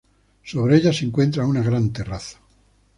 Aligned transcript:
Sobre 0.41 0.77
ellas 0.77 0.95
se 0.97 1.05
encuentra 1.05 1.45
una 1.45 1.61
gran 1.61 1.93
terraza. 1.93 2.39